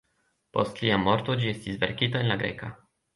Post 0.57 0.79
lia 0.85 0.95
morto 1.03 1.35
ĝi 1.41 1.51
estis 1.51 1.77
verkita 1.83 2.23
en 2.25 2.31
la 2.33 2.39
greka. 2.45 2.71